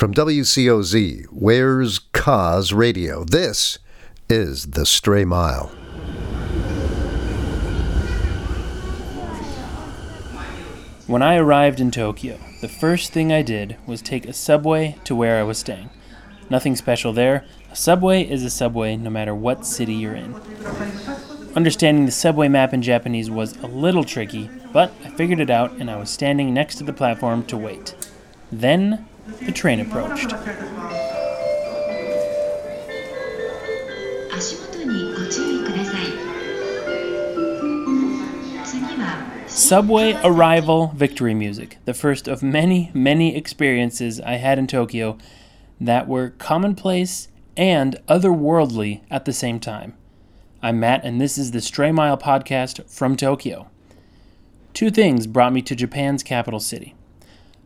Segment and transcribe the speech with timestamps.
[0.00, 3.78] From WCOZ, Where's Kaz Radio, this
[4.30, 5.66] is The Stray Mile.
[11.06, 15.14] When I arrived in Tokyo, the first thing I did was take a subway to
[15.14, 15.90] where I was staying.
[16.48, 17.44] Nothing special there.
[17.70, 20.34] A subway is a subway no matter what city you're in.
[21.54, 25.72] Understanding the subway map in Japanese was a little tricky, but I figured it out
[25.72, 27.94] and I was standing next to the platform to wait.
[28.50, 29.06] Then
[29.40, 30.34] the train approached.
[39.46, 45.18] Subway arrival victory music, the first of many, many experiences I had in Tokyo
[45.80, 49.94] that were commonplace and otherworldly at the same time.
[50.62, 53.68] I'm Matt, and this is the Stray Mile podcast from Tokyo.
[54.72, 56.94] Two things brought me to Japan's capital city.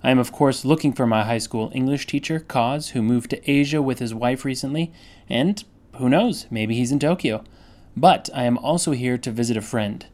[0.05, 3.51] I am, of course, looking for my high school English teacher, Kaz, who moved to
[3.51, 4.93] Asia with his wife recently,
[5.31, 7.43] and who knows, maybe he's in Tokyo.
[7.97, 10.05] But I am also here to visit a friend.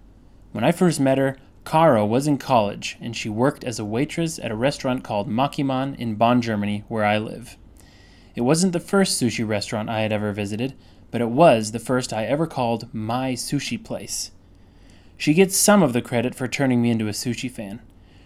[0.53, 4.39] When I first met her, Caro was in college, and she worked as a waitress
[4.39, 7.57] at a restaurant called Makiman in Bonn, Germany, where I live.
[8.37, 10.75] It wasn't the first sushi restaurant I had ever visited,
[11.11, 14.31] but it was the first I ever called my sushi place.
[15.17, 17.81] She gets some of the credit for turning me into a sushi fan.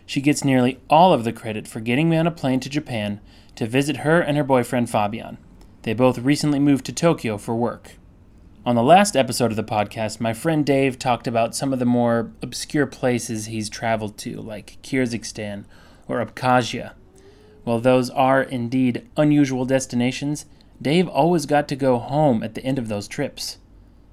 [0.06, 3.20] She gets nearly all of the credit for getting me on a plane to Japan
[3.56, 5.38] to visit her and her boyfriend Fabian.
[5.82, 7.92] They both recently moved to Tokyo for work.
[8.66, 11.84] On the last episode of the podcast, my friend Dave talked about some of the
[11.84, 15.66] more obscure places he's traveled to, like Kyrgyzstan
[16.08, 16.92] or Abkhazia.
[17.64, 20.46] While those are indeed unusual destinations,
[20.80, 23.58] Dave always got to go home at the end of those trips.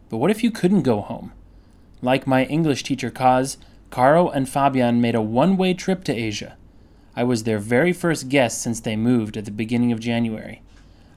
[0.09, 1.31] But what if you couldn't go home?
[2.02, 3.58] Like my English teacher Kaz,
[3.92, 6.58] Caro and Fabian made a one way trip to Asia.
[7.16, 10.61] I was their very first guest since they moved at the beginning of January.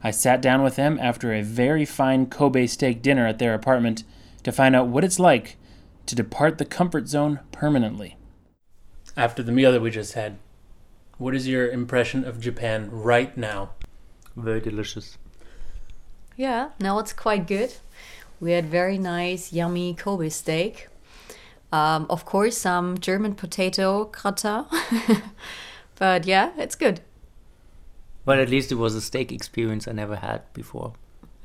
[0.03, 4.03] I sat down with them after a very fine Kobe steak dinner at their apartment
[4.43, 5.55] to find out what it's like
[6.05, 8.17] to depart the comfort zone permanently.
[9.17, 10.37] After the meal that we just had,
[11.17, 13.71] what is your impression of Japan right now?
[14.35, 15.17] Very delicious.
[16.35, 17.73] Yeah, now it's quite good.
[18.41, 20.89] We had very nice, yummy Kobe steak.
[21.71, 24.65] Um, of course, some German potato gratin.
[25.95, 27.01] but yeah, it's good.
[28.23, 30.93] But at least it was a steak experience I never had before.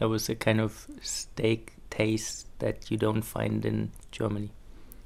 [0.01, 4.51] It was a kind of steak taste that you don't find in Germany.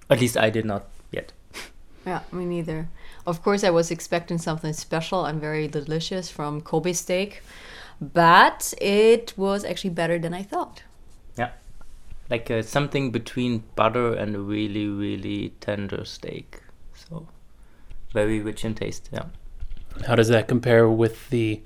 [0.09, 1.33] At least I did not yet.
[2.07, 2.89] Yeah, me neither.
[3.27, 7.43] Of course, I was expecting something special and very delicious from Kobe steak,
[7.99, 10.83] but it was actually better than I thought.
[12.29, 12.31] Yeah.
[12.31, 16.63] Like uh, something between butter and a really, really tender steak.
[16.95, 17.27] So
[18.13, 19.27] very rich in taste, yeah.
[20.07, 21.61] How does that compare with the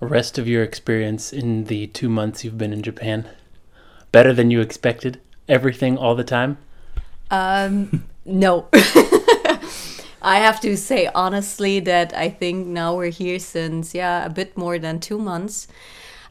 [0.00, 3.28] rest of your experience in the two months you've been in Japan?
[4.12, 5.20] Better than you expected?
[5.48, 6.58] Everything all the time?
[7.30, 8.68] Um, no.
[10.22, 14.56] I have to say honestly that I think now we're here since, yeah, a bit
[14.56, 15.68] more than two months.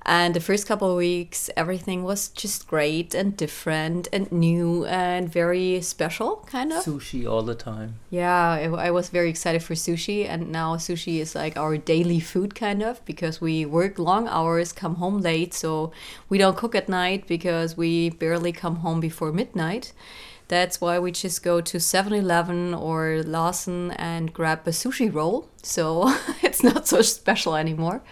[0.08, 5.28] And the first couple of weeks, everything was just great and different and new and
[5.28, 6.86] very special, kind of.
[6.86, 7.96] Sushi all the time.
[8.12, 10.30] Yeah, I, I was very excited for sushi.
[10.30, 14.72] And now sushi is like our daily food, kind of, because we work long hours,
[14.72, 15.56] come home late.
[15.56, 15.92] So
[16.30, 19.92] we don't cook at night because we barely come home before midnight.
[20.50, 25.50] That's why we just go to 7 Eleven or Lawson and grab a sushi roll.
[25.64, 28.04] So it's not so special anymore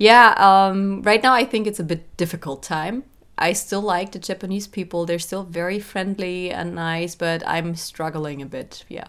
[0.00, 3.04] yeah, um, right now I think it's a bit difficult time.
[3.36, 5.04] I still like the Japanese people.
[5.04, 8.86] They're still very friendly and nice, but I'm struggling a bit.
[8.88, 9.08] Yeah,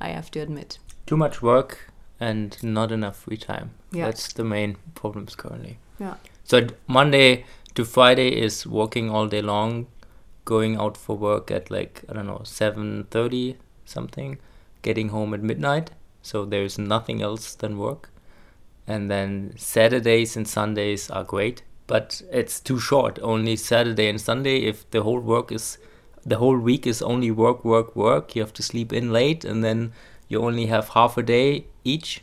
[0.00, 0.78] I have to admit.
[1.06, 1.90] Too much work
[2.20, 3.70] and not enough free time.
[3.90, 4.04] Yeah.
[4.04, 5.78] That's the main problems currently.
[5.98, 6.16] Yeah.
[6.44, 9.86] So Monday to Friday is working all day long,
[10.44, 13.56] going out for work at like I don't know seven thirty
[13.86, 14.36] something,
[14.82, 15.90] getting home at midnight.
[16.20, 18.11] So there's nothing else than work
[18.86, 23.18] and then Saturdays and Sundays are great, but it's too short.
[23.22, 24.58] Only Saturday and Sunday.
[24.58, 25.78] If the whole work is,
[26.24, 28.34] the whole week is only work, work, work.
[28.34, 29.92] You have to sleep in late, and then
[30.28, 32.22] you only have half a day each.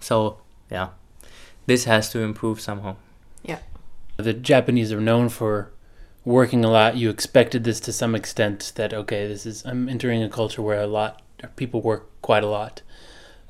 [0.00, 0.38] So
[0.70, 0.90] yeah,
[1.66, 2.96] this has to improve somehow.
[3.42, 3.60] Yeah.
[4.16, 5.72] The Japanese are known for
[6.24, 6.96] working a lot.
[6.96, 10.80] You expected this to some extent that okay, this is I'm entering a culture where
[10.80, 11.22] a lot
[11.56, 12.82] people work quite a lot.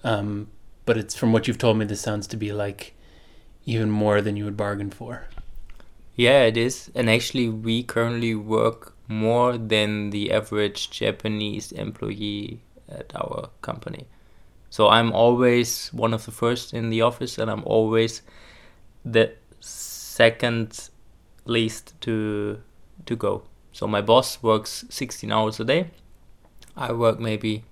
[0.04, 0.48] Um,
[0.88, 2.94] but it's from what you've told me this sounds to be like
[3.74, 5.26] even more than you would bargain for
[6.16, 12.60] yeah it is and actually we currently work more than the average japanese employee
[13.00, 14.06] at our company
[14.70, 18.22] So I'm always one of the first in the office, and I'm always
[19.04, 20.90] the second
[21.44, 22.60] least to
[23.06, 23.42] to go.
[23.72, 25.90] So my boss works 16 hours a day.
[26.76, 27.64] I work maybe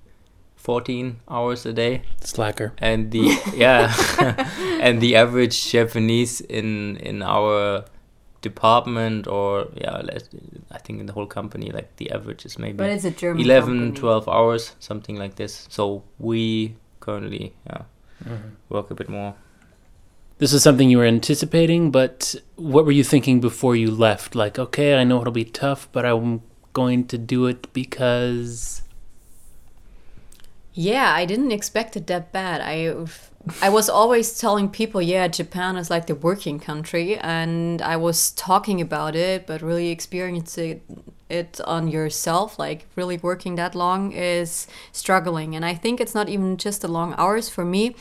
[0.67, 2.73] 14 hours a day Slacker.
[2.79, 3.25] and the
[3.65, 3.95] yeah
[4.87, 7.85] and the average japanese in in our
[8.43, 10.03] department or yeah
[10.77, 13.43] i think in the whole company like the average is maybe But it's a German
[13.45, 14.01] 11 company.
[14.01, 17.83] 12 hours something like this so we currently yeah
[18.25, 18.49] Mm-hmm.
[18.75, 19.35] work a bit more
[20.39, 22.35] This is something you were anticipating, but
[22.73, 24.35] what were you thinking before you left?
[24.35, 26.41] Like, okay, I know it'll be tough, but I'm
[26.81, 28.83] going to do it because.
[30.78, 32.61] Yeah, I didn't expect it that bad.
[32.61, 32.94] I
[33.62, 38.32] I was always telling people, yeah, Japan is like the working country, and I was
[38.32, 40.82] talking about it, but really experiencing
[41.31, 45.56] it on yourself, like really working that long, is struggling.
[45.56, 47.96] And I think it's not even just the long hours for me.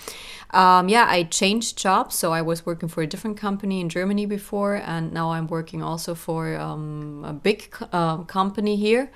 [0.51, 4.25] Um, yeah, I changed jobs, so I was working for a different company in Germany
[4.25, 9.12] before, and now I'm working also for um, a big uh, company here.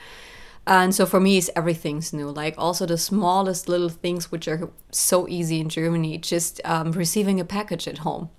[0.69, 2.29] And so for me, it's everything's new.
[2.29, 7.39] Like also the smallest little things, which are so easy in Germany, just um, receiving
[7.39, 8.29] a package at home.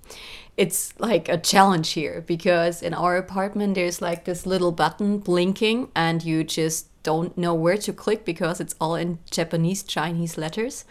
[0.57, 5.89] It's like a challenge here because in our apartment, there's like this little button blinking,
[5.97, 10.85] and you just don't know where to click because it's all in Japanese, Chinese letters.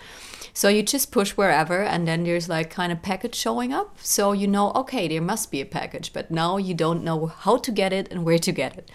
[0.54, 3.98] So you just push wherever, and then there's like kind of package showing up.
[4.02, 7.56] So you know, okay, there must be a package, but now you don't know how
[7.56, 8.92] to get it and where to get it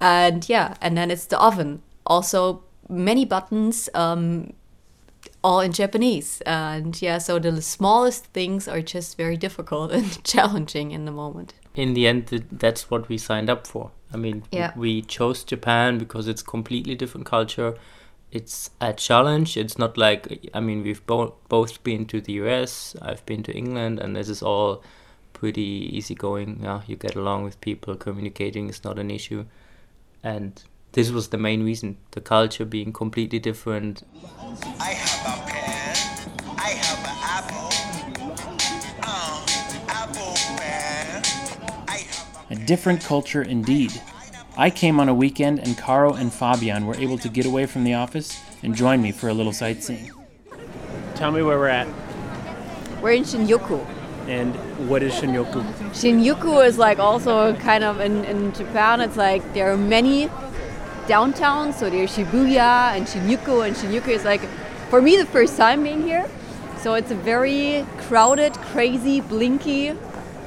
[0.00, 1.82] and yeah and then it's the oven.
[2.06, 4.52] Also many buttons um
[5.42, 6.40] all in japanese.
[6.46, 11.54] And yeah so the smallest things are just very difficult and challenging in the moment.
[11.74, 13.90] In the end that's what we signed up for.
[14.12, 14.72] I mean Yeah.
[14.76, 17.74] we chose japan because it's completely different culture.
[18.30, 19.56] It's a challenge.
[19.56, 23.52] It's not like i mean we've bo- both been to the us i've been to
[23.52, 24.82] england and this is all
[25.32, 26.60] pretty easygoing.
[26.62, 29.44] Yeah you get along with people communicating is not an issue
[30.24, 34.02] and this was the main reason the culture being completely different
[34.80, 35.96] I have a pen.
[36.58, 37.70] I have an apple.
[39.02, 39.46] Uh,
[39.88, 41.22] apple pen.
[42.50, 43.92] A A different culture indeed.
[44.56, 47.82] I came on a weekend, and Caro and Fabian were able to get away from
[47.84, 50.12] the office and join me for a little sightseeing.
[51.16, 51.88] Tell me where we're at,
[53.02, 54.03] We're in Shinjuku.
[54.28, 54.54] And
[54.88, 55.62] what is Shinjuku?
[55.90, 60.28] Shinjuku is like also kind of in, in Japan, it's like there are many
[61.06, 61.74] downtowns.
[61.74, 64.40] So there's Shibuya and Shinjuku, and Shinjuku is like,
[64.90, 66.28] for me, the first time being here.
[66.78, 69.94] So it's a very crowded, crazy, blinky,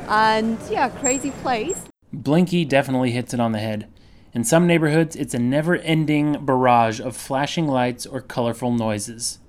[0.08, 1.86] and yeah, crazy place.
[2.14, 3.88] Blinky definitely hits it on the head.
[4.34, 9.40] In some neighborhoods, it's a never ending barrage of flashing lights or colorful noises.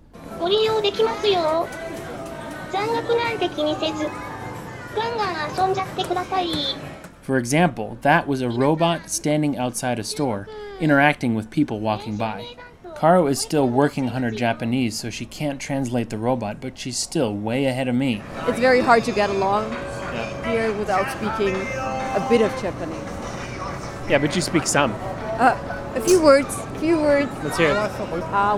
[2.73, 4.09] 残虐なんて気にせず、
[4.97, 6.49] ガンガン遊んじゃってください。
[7.23, 10.49] For example, that was a robot standing outside a store,
[10.81, 12.44] interacting with people walking by.
[12.97, 16.97] Caro is still working on her Japanese, so she can't translate the robot, but she's
[16.97, 18.23] still way ahead of me.
[18.49, 20.50] It's very hard to get along yeah.
[20.50, 22.97] here without speaking a bit of Japanese.
[24.09, 24.94] Yeah, but you speak some.
[25.38, 25.55] Uh,
[25.94, 27.31] a few words, a few words.
[27.44, 27.76] Let's hear it.
[27.76, 28.56] Uh,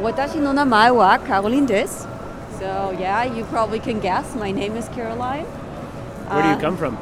[2.61, 4.37] so, yeah, you probably can guess.
[4.37, 5.47] My name is Caroline.
[5.47, 6.95] Where do you uh, come from?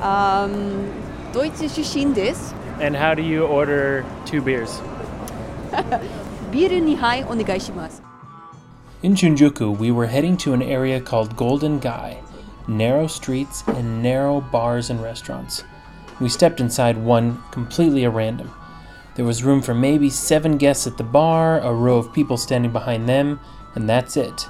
[0.00, 1.96] Um, Deutsche
[2.80, 4.80] And how do you order two beers?
[6.52, 6.70] Bier.
[9.02, 12.22] In Shinjuku, we were heading to an area called Golden Gai,
[12.68, 15.64] narrow streets and narrow bars and restaurants.
[16.20, 18.52] We stepped inside one completely at random.
[19.16, 22.70] There was room for maybe seven guests at the bar, a row of people standing
[22.70, 23.40] behind them,
[23.74, 24.48] and that's it.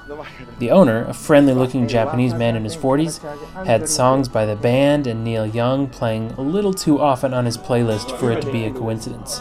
[0.59, 3.21] The owner, a friendly looking Japanese man in his 40s,
[3.67, 7.59] had songs by the band and Neil Young playing a little too often on his
[7.59, 9.41] playlist for it to be a coincidence.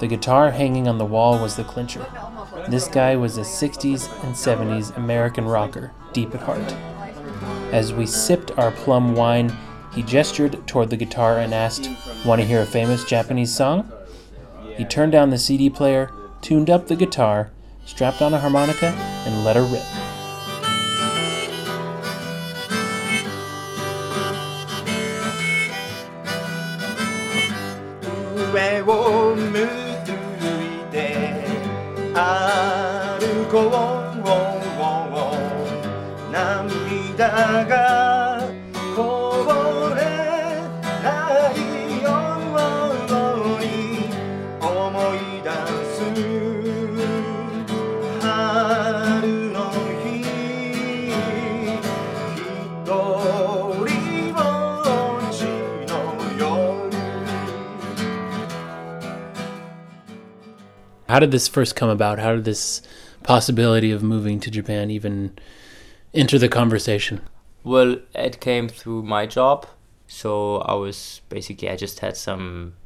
[0.00, 2.04] The guitar hanging on the wall was the clincher.
[2.68, 6.74] This guy was a 60s and 70s American rocker, deep at heart.
[7.72, 9.56] As we sipped our plum wine,
[9.94, 11.88] he gestured toward the guitar and asked,
[12.24, 13.92] Want to hear a famous Japanese song?
[14.76, 16.10] He turned down the CD player,
[16.40, 17.52] tuned up the guitar,
[17.86, 18.88] strapped on a harmonica,
[19.26, 19.82] and let her rip.
[61.12, 62.18] How did this first come about?
[62.20, 62.80] How did this
[63.22, 65.38] possibility of moving to Japan even
[66.14, 67.20] enter the conversation?
[67.62, 69.66] Well, it came through my job.
[70.06, 72.76] So I was basically, I just had some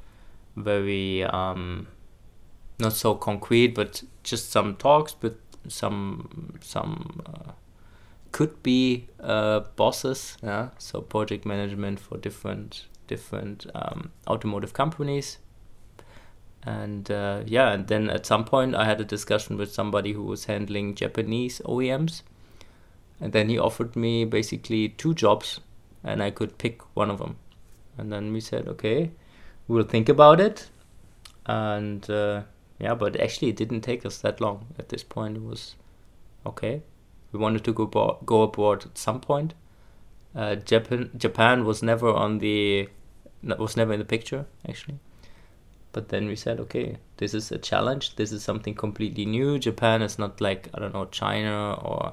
[0.56, 1.86] very, um,
[2.80, 7.52] not so concrete, but just some talks with some, some, uh,
[8.32, 10.70] could be uh, bosses, yeah.
[10.78, 15.38] So project management for different, different um, automotive companies.
[16.66, 20.24] And uh, yeah, and then at some point I had a discussion with somebody who
[20.24, 22.22] was handling Japanese OEMs
[23.20, 25.60] and then he offered me basically two jobs
[26.04, 27.36] and i could pick one of them.
[27.98, 29.12] And then we said okay
[29.68, 30.68] we'll think about it.
[31.46, 32.42] And uh,
[32.78, 34.66] yeah but actually it didn't take us that long.
[34.78, 35.76] At this point it was
[36.44, 36.82] okay
[37.32, 39.54] we wanted to go bo- go abroad at some point.
[40.34, 42.88] Uh, japan japan was never on the
[43.58, 44.98] was never in the picture actually
[45.96, 46.86] but then we said okay
[47.16, 50.94] this is a challenge this is something completely new japan is not like i don't
[50.94, 52.12] know china or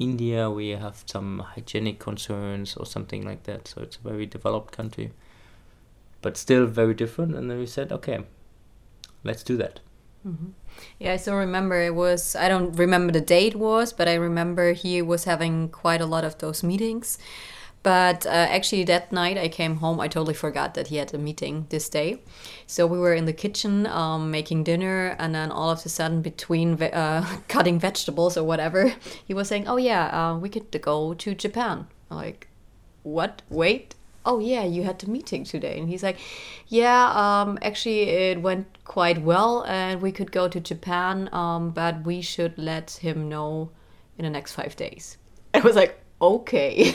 [0.00, 3.68] India, we have some hygienic concerns or something like that.
[3.68, 5.12] So it's a very developed country,
[6.22, 7.36] but still very different.
[7.36, 8.20] And then we said, okay,
[9.22, 9.80] let's do that.
[10.26, 10.48] Mm-hmm.
[10.98, 14.72] Yeah, I still remember it was, I don't remember the date was, but I remember
[14.72, 17.18] he was having quite a lot of those meetings.
[17.82, 21.18] But uh, actually, that night I came home, I totally forgot that he had a
[21.18, 22.20] meeting this day.
[22.66, 26.20] So we were in the kitchen um, making dinner, and then all of a sudden,
[26.20, 28.94] between ve- uh, cutting vegetables or whatever,
[29.24, 31.86] he was saying, Oh, yeah, uh, we could go to Japan.
[32.10, 32.48] I'm like,
[33.02, 33.40] what?
[33.48, 33.94] Wait.
[34.26, 35.78] Oh, yeah, you had the meeting today.
[35.78, 36.18] And he's like,
[36.68, 42.04] Yeah, um, actually, it went quite well, and we could go to Japan, um, but
[42.04, 43.70] we should let him know
[44.18, 45.16] in the next five days.
[45.54, 46.94] I was like, Okay.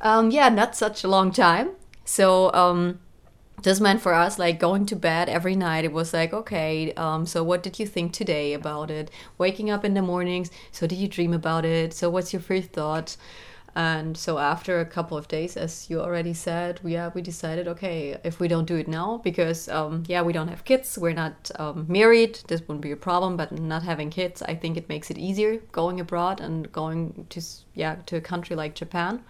[0.00, 1.70] Um, yeah, not such a long time.
[2.04, 3.00] So, um,
[3.62, 7.24] this meant for us like going to bed every night it was like okay um,
[7.24, 9.10] so what did you think today about it?
[9.38, 11.94] Waking up in the mornings so did you dream about it?
[11.94, 13.16] So what's your first thought
[13.76, 17.68] and so after a couple of days as you already said we yeah we decided
[17.68, 21.12] okay if we don't do it now because um, yeah we don't have kids we're
[21.12, 24.88] not um, married this wouldn't be a problem but not having kids i think it
[24.88, 27.40] makes it easier going abroad and going to
[27.74, 29.22] yeah to a country like japan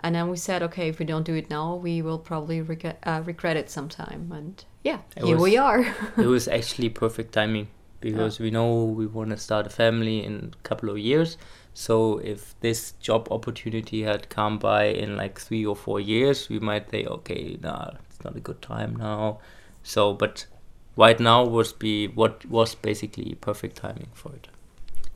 [0.00, 2.98] and then we said, okay, if we don't do it now, we will probably regret,
[3.04, 4.30] uh, regret it sometime.
[4.32, 5.80] And yeah, It here was- we are.
[6.16, 7.68] it was actually perfect timing
[8.00, 11.36] because we know we want to start a family in a couple of years.
[11.74, 16.58] So if this job opportunity had come by in like three or four years, we
[16.60, 19.38] might say, okay, nah, it's not a good time now.
[19.82, 20.46] So, but
[20.96, 24.48] right now was be what was basically perfect timing for it.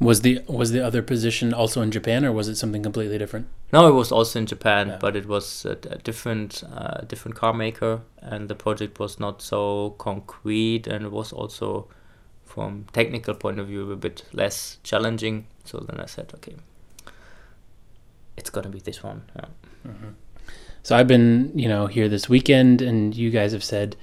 [0.03, 3.47] Was the was the other position also in Japan, or was it something completely different?
[3.73, 4.99] No, it was also in Japan, Yeah.
[5.01, 9.41] but it was a, a different, uh, different car maker, and the project was not
[9.43, 11.89] so concrete, and it was also,
[12.45, 15.47] from technical point of view, a bit less challenging.
[15.65, 16.57] So then I said, okay,
[18.37, 19.23] it's gonna be this one.
[19.37, 19.91] Yeah.
[20.83, 23.97] So I've been, you know, here this weekend, and you guys have said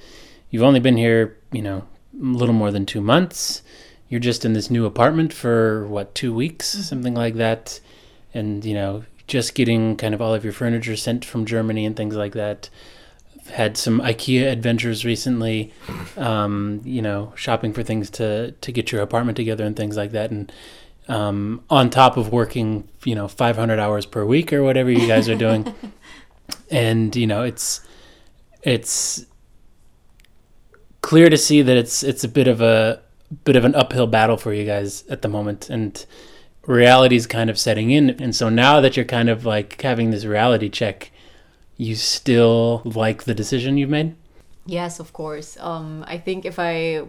[0.50, 1.84] you've only been here, you know,
[2.20, 3.62] a little more than two months.
[4.10, 7.80] You're just in this new apartment for what two weeks, something like that,
[8.34, 11.96] and you know, just getting kind of all of your furniture sent from Germany and
[11.96, 12.70] things like that.
[13.52, 15.74] Had some IKEA adventures recently,
[16.18, 20.12] um, you know, shopping for things to to get your apartment together and things like
[20.12, 20.52] that, and
[21.08, 25.30] um, on top of working, you know, 500 hours per week or whatever you guys
[25.30, 25.74] are doing.
[26.72, 27.82] And you know it's
[28.64, 29.26] it's
[31.02, 33.02] clear to see that it's it's a bit of a
[33.44, 36.06] bit of an uphill battle for you guys at the moment and
[36.66, 40.12] reality is kind of setting in and so now that you're kind of like having
[40.12, 41.12] this reality check
[41.78, 44.16] you still like the decision you've made
[44.70, 45.58] yes, of course.
[45.60, 47.04] Um, I think if I.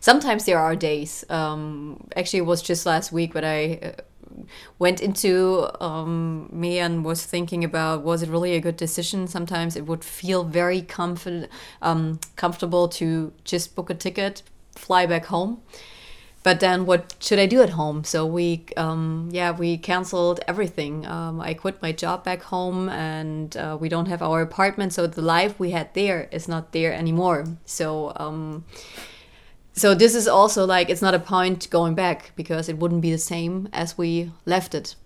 [0.00, 1.24] Sometimes there are days.
[1.30, 3.80] Um, actually, it was just last week, but I.
[3.82, 4.02] Uh,
[4.80, 9.76] went into um, me and was thinking about was it really a good decision sometimes
[9.76, 11.48] it would feel very comfort,
[11.82, 14.42] um, comfortable to just book a ticket
[14.78, 15.62] fly back home
[16.44, 18.04] but then what should I do at home?
[18.04, 21.06] So we, um, yeah, we canceled everything.
[21.06, 24.92] Um, I quit my job back home, and uh, we don't have our apartment.
[24.92, 27.46] So the life we had there is not there anymore.
[27.64, 28.66] So, um,
[29.72, 33.10] so this is also like it's not a point going back because it wouldn't be
[33.10, 34.96] the same as we left it.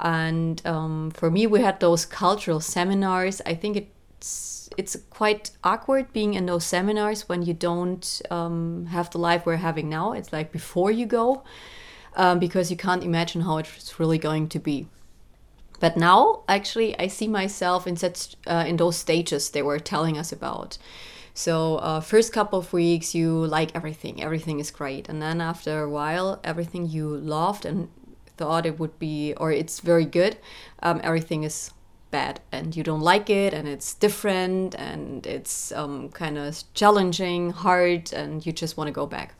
[0.00, 3.42] And um, for me, we had those cultural seminars.
[3.44, 9.10] I think it's it's quite awkward being in those seminars when you don't um, have
[9.10, 10.12] the life we're having now.
[10.12, 11.42] It's like before you go,
[12.14, 14.86] um, because you can't imagine how it's really going to be.
[15.80, 20.16] But now, actually, I see myself in such uh, in those stages they were telling
[20.16, 20.78] us about.
[21.34, 25.82] So uh, first couple of weeks you like everything, everything is great, and then after
[25.82, 27.88] a while, everything you loved and
[28.36, 30.36] thought it would be or it's very good,
[30.84, 31.72] um, everything is
[32.10, 37.50] bad and you don't like it and it's different and it's um, kind of challenging,
[37.50, 39.34] hard, and you just want to go back.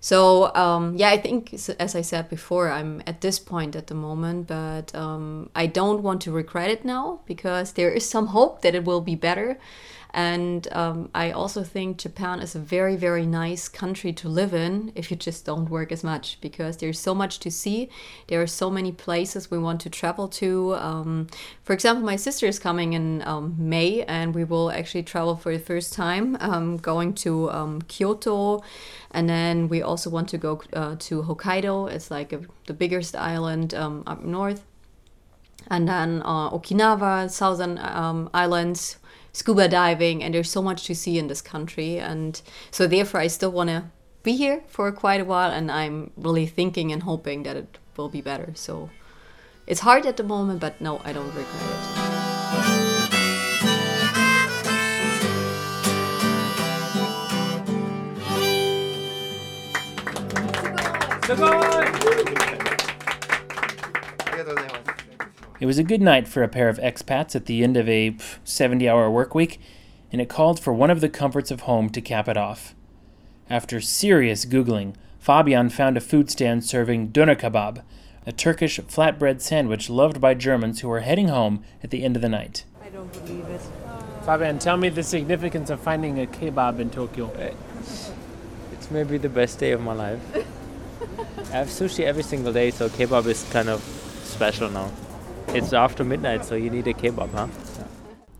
[0.00, 3.94] So um, yeah, I think as I said before, I'm at this point at the
[3.94, 8.62] moment, but um, I don't want to regret it now because there is some hope
[8.62, 9.58] that it will be better.
[10.14, 14.92] And um, I also think Japan is a very, very nice country to live in
[14.94, 17.88] if you just don't work as much because there's so much to see.
[18.28, 20.74] There are so many places we want to travel to.
[20.74, 21.28] Um,
[21.64, 25.52] for example, my sister is coming in um, May and we will actually travel for
[25.52, 28.62] the first time, um, going to um, Kyoto.
[29.12, 31.90] And then we also want to go uh, to Hokkaido.
[31.90, 34.62] It's like a, the biggest island um, up north
[35.68, 38.98] and then uh, Okinawa, Southern um, Islands,
[39.32, 41.98] scuba diving, and there's so much to see in this country.
[41.98, 43.84] And so, therefore, I still want to
[44.22, 48.08] be here for quite a while, and I'm really thinking and hoping that it will
[48.08, 48.52] be better.
[48.54, 48.90] So,
[49.66, 51.46] it's hard at the moment, but no, I don't regret
[62.28, 62.51] it.
[65.62, 68.16] It was a good night for a pair of expats at the end of a
[68.42, 69.60] 70 hour work week,
[70.10, 72.74] and it called for one of the comforts of home to cap it off.
[73.48, 77.84] After serious Googling, Fabian found a food stand serving doner kebab,
[78.26, 82.22] a Turkish flatbread sandwich loved by Germans who were heading home at the end of
[82.22, 82.64] the night.
[82.84, 83.62] I don't believe it.
[84.24, 87.26] Fabian, tell me the significance of finding a kebab in Tokyo.
[87.26, 87.54] Uh,
[88.72, 90.20] it's maybe the best day of my life.
[91.52, 93.80] I have sushi every single day, so kebab is kind of
[94.24, 94.90] special now.
[95.48, 97.46] It's after midnight, so you need a kebab, huh?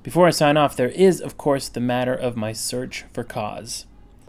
[0.03, 3.85] Before I sign off, there is, of course, the matter of my search for Kaz.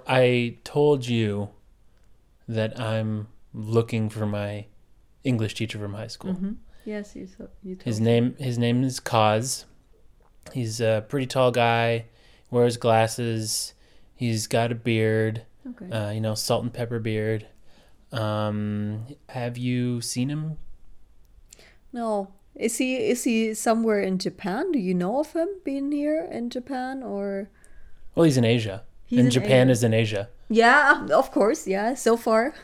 [0.08, 1.50] I told you
[2.48, 4.66] that I'm looking for my
[5.24, 6.38] English teacher from high school.
[6.86, 9.64] Yes, you, so, you told His name his name is Kaz.
[10.52, 12.06] He's a pretty tall guy,
[12.52, 13.74] wears glasses.
[14.14, 15.90] He's got a beard, Okay.
[15.90, 17.48] uh, you know, salt and pepper beard.
[18.12, 20.58] Um, have you seen him?
[21.94, 22.34] No.
[22.56, 24.72] Is he is he somewhere in Japan?
[24.72, 27.50] Do you know of him being here in Japan or
[28.16, 28.84] Well, he's in Asia.
[29.06, 29.72] He's and in Japan Asia.
[29.72, 30.30] is in Asia.
[30.50, 32.54] Yeah, of course, yeah, so far.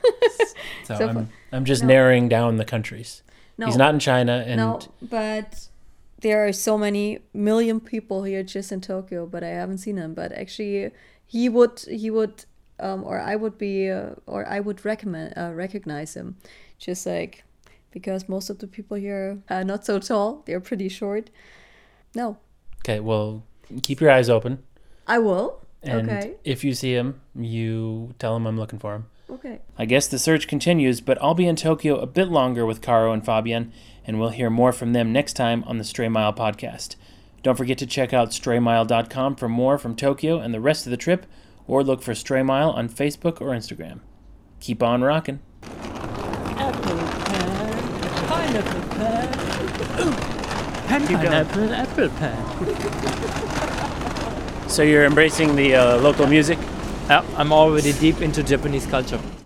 [0.86, 1.88] So, So I'm, far- I'm just No.
[1.88, 3.22] narrowing down the countries.
[3.58, 3.66] no.
[3.68, 5.68] He's not in China, and no, but
[6.22, 10.14] there are so many million people here just in Tokyo, but I haven't seen him.
[10.14, 10.92] But actually,
[11.26, 12.46] he would he would
[12.80, 16.38] um, or I would be uh, or I would recommend uh, recognize him,
[16.80, 17.44] just like
[17.92, 21.30] because most of the people here are not so tall; they're pretty short.
[22.16, 22.38] No,
[22.82, 23.44] okay, well,
[23.82, 24.64] keep your eyes open.
[25.08, 25.66] I will.
[25.82, 26.36] And okay.
[26.44, 29.06] if you see him, you tell him I'm looking for him.
[29.30, 29.60] Okay.
[29.78, 33.14] I guess the search continues, but I'll be in Tokyo a bit longer with Caro
[33.14, 33.72] and Fabian,
[34.06, 36.96] and we'll hear more from them next time on the Stray Mile podcast.
[37.44, 40.98] Don't forget to check out straymile.com for more from Tokyo and the rest of the
[40.98, 41.26] trip,
[41.68, 44.00] or look for Stray Mile on Facebook or Instagram.
[44.60, 45.40] Keep on rocking.
[50.88, 52.38] Pineapple, apple pan.
[54.68, 56.58] So you're embracing the uh, local music?
[57.08, 59.20] Yeah, I'm already deep into Japanese culture.